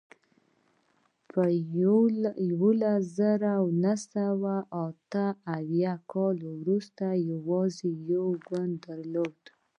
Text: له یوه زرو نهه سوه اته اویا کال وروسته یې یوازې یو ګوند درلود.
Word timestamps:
له 1.43 1.49
یوه 2.53 2.85
زرو 3.17 3.65
نهه 3.83 3.97
سوه 4.13 4.55
اته 4.85 5.25
اویا 5.57 5.93
کال 6.13 6.37
وروسته 6.59 7.05
یې 7.15 7.21
یوازې 7.33 7.89
یو 8.11 8.25
ګوند 8.49 8.73
درلود. 8.85 9.39